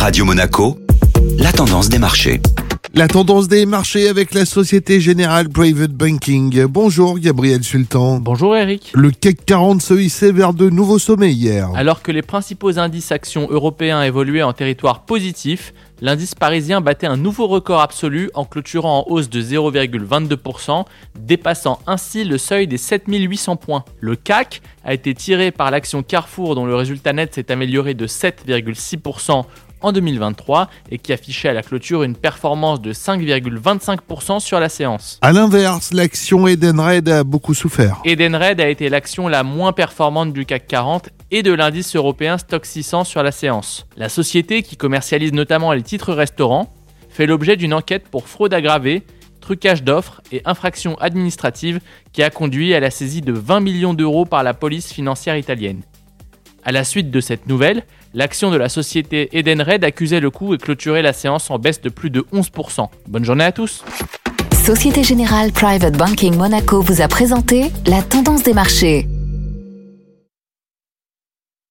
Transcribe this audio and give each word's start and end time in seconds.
Radio 0.00 0.24
Monaco, 0.24 0.78
la 1.38 1.52
tendance 1.52 1.90
des 1.90 1.98
marchés. 1.98 2.40
La 2.94 3.06
tendance 3.06 3.48
des 3.48 3.66
marchés 3.66 4.08
avec 4.08 4.32
la 4.32 4.46
Société 4.46 4.98
Générale 4.98 5.50
Private 5.50 5.90
Banking. 5.90 6.64
Bonjour 6.64 7.18
Gabriel 7.18 7.62
Sultan. 7.62 8.18
Bonjour 8.18 8.56
Eric. 8.56 8.92
Le 8.94 9.10
CAC 9.10 9.44
40 9.44 9.82
se 9.82 9.92
hissait 9.92 10.32
vers 10.32 10.54
de 10.54 10.70
nouveaux 10.70 10.98
sommets 10.98 11.32
hier. 11.32 11.68
Alors 11.74 12.00
que 12.00 12.12
les 12.12 12.22
principaux 12.22 12.78
indices 12.78 13.12
actions 13.12 13.48
européens 13.50 14.02
évoluaient 14.02 14.42
en 14.42 14.54
territoire 14.54 15.04
positif, 15.04 15.74
l'indice 16.00 16.34
parisien 16.34 16.80
battait 16.80 17.06
un 17.06 17.18
nouveau 17.18 17.46
record 17.46 17.82
absolu 17.82 18.30
en 18.32 18.46
clôturant 18.46 19.04
en 19.06 19.12
hausse 19.12 19.28
de 19.28 19.42
0,22%, 19.42 20.86
dépassant 21.20 21.78
ainsi 21.86 22.24
le 22.24 22.38
seuil 22.38 22.66
des 22.66 22.78
7800 22.78 23.56
points. 23.56 23.84
Le 24.00 24.16
CAC 24.16 24.62
a 24.82 24.94
été 24.94 25.12
tiré 25.12 25.50
par 25.50 25.70
l'action 25.70 26.02
Carrefour 26.02 26.54
dont 26.54 26.64
le 26.64 26.74
résultat 26.74 27.12
net 27.12 27.34
s'est 27.34 27.52
amélioré 27.52 27.92
de 27.92 28.06
7,6% 28.06 29.44
en 29.82 29.92
2023 29.92 30.68
et 30.90 30.98
qui 30.98 31.12
affichait 31.12 31.48
à 31.48 31.52
la 31.52 31.62
clôture 31.62 32.02
une 32.02 32.16
performance 32.16 32.80
de 32.80 32.92
5,25% 32.92 34.40
sur 34.40 34.60
la 34.60 34.68
séance. 34.68 35.18
A 35.22 35.32
l'inverse, 35.32 35.92
l'action 35.92 36.46
Edenred 36.46 37.08
a 37.08 37.24
beaucoup 37.24 37.54
souffert. 37.54 38.00
Edenred 38.04 38.60
a 38.60 38.68
été 38.68 38.88
l'action 38.88 39.28
la 39.28 39.42
moins 39.42 39.72
performante 39.72 40.32
du 40.32 40.44
CAC 40.44 40.66
40 40.66 41.08
et 41.30 41.42
de 41.42 41.52
l'indice 41.52 41.96
européen 41.96 42.38
Stock 42.38 42.66
600 42.66 43.04
sur 43.04 43.22
la 43.22 43.32
séance. 43.32 43.86
La 43.96 44.08
société, 44.08 44.62
qui 44.62 44.76
commercialise 44.76 45.32
notamment 45.32 45.72
les 45.72 45.82
titres 45.82 46.12
restaurants, 46.12 46.72
fait 47.08 47.26
l'objet 47.26 47.56
d'une 47.56 47.74
enquête 47.74 48.08
pour 48.08 48.28
fraude 48.28 48.54
aggravée, 48.54 49.04
trucage 49.40 49.82
d'offres 49.82 50.20
et 50.32 50.42
infraction 50.44 50.96
administrative 50.98 51.80
qui 52.12 52.22
a 52.22 52.30
conduit 52.30 52.74
à 52.74 52.80
la 52.80 52.90
saisie 52.90 53.20
de 53.20 53.32
20 53.32 53.60
millions 53.60 53.94
d'euros 53.94 54.24
par 54.24 54.42
la 54.42 54.54
police 54.54 54.92
financière 54.92 55.36
italienne. 55.36 55.82
À 56.62 56.72
la 56.72 56.84
suite 56.84 57.10
de 57.10 57.20
cette 57.20 57.46
nouvelle, 57.46 57.84
l'action 58.14 58.50
de 58.50 58.56
la 58.56 58.68
société 58.68 59.28
Edenred 59.36 59.84
accusait 59.84 60.20
le 60.20 60.30
coup 60.30 60.54
et 60.54 60.58
clôturait 60.58 61.02
la 61.02 61.12
séance 61.12 61.50
en 61.50 61.58
baisse 61.58 61.80
de 61.80 61.88
plus 61.88 62.10
de 62.10 62.24
11%. 62.32 62.88
Bonne 63.08 63.24
journée 63.24 63.44
à 63.44 63.52
tous. 63.52 63.84
Société 64.64 65.02
Générale 65.02 65.52
Private 65.52 65.96
Banking 65.96 66.36
Monaco 66.36 66.80
vous 66.80 67.00
a 67.00 67.08
présenté 67.08 67.72
la 67.86 68.02
tendance 68.02 68.42
des 68.42 68.54
marchés. 68.54 69.06